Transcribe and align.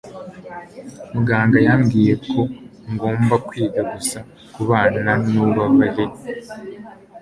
Muganga 1.13 1.57
yambwiye 1.67 2.13
ko 2.29 2.39
ngomba 2.93 3.35
kwiga 3.47 3.81
gusa 3.91 4.19
kubana 4.53 5.11
nububabare. 5.31 6.05